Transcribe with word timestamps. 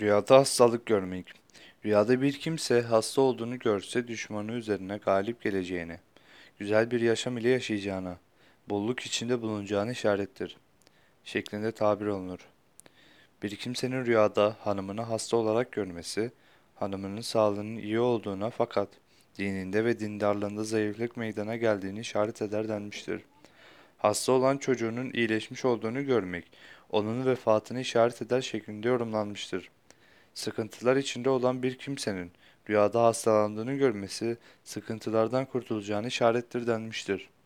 Rüyada 0.00 0.36
hastalık 0.36 0.86
görmek. 0.86 1.32
Rüyada 1.84 2.22
bir 2.22 2.32
kimse 2.32 2.82
hasta 2.82 3.20
olduğunu 3.20 3.58
görse 3.58 4.08
düşmanı 4.08 4.52
üzerine 4.52 4.96
galip 4.96 5.42
geleceğini, 5.42 5.98
güzel 6.58 6.90
bir 6.90 7.00
yaşam 7.00 7.38
ile 7.38 7.48
yaşayacağına, 7.48 8.18
bolluk 8.68 9.00
içinde 9.00 9.42
bulunacağını 9.42 9.92
işarettir. 9.92 10.56
Şeklinde 11.24 11.72
tabir 11.72 12.06
olunur. 12.06 12.38
Bir 13.42 13.56
kimsenin 13.56 14.06
rüyada 14.06 14.56
hanımını 14.60 15.02
hasta 15.02 15.36
olarak 15.36 15.72
görmesi, 15.72 16.32
hanımının 16.74 17.20
sağlığının 17.20 17.76
iyi 17.76 18.00
olduğuna 18.00 18.50
fakat 18.50 18.88
dininde 19.38 19.84
ve 19.84 20.00
dindarlığında 20.00 20.64
zayıflık 20.64 21.16
meydana 21.16 21.56
geldiğini 21.56 22.00
işaret 22.00 22.42
eder 22.42 22.68
denmiştir. 22.68 23.22
Hasta 23.98 24.32
olan 24.32 24.58
çocuğunun 24.58 25.10
iyileşmiş 25.10 25.64
olduğunu 25.64 26.06
görmek, 26.06 26.52
onun 26.90 27.26
vefatını 27.26 27.80
işaret 27.80 28.22
eder 28.22 28.40
şeklinde 28.40 28.88
yorumlanmıştır. 28.88 29.70
Sıkıntılar 30.34 30.96
içinde 30.96 31.30
olan 31.30 31.62
bir 31.62 31.78
kimsenin 31.78 32.32
rüyada 32.70 33.04
hastalandığını 33.04 33.74
görmesi 33.74 34.38
sıkıntılardan 34.64 35.44
kurtulacağını 35.46 36.06
işarettir 36.08 36.66
denmiştir. 36.66 37.30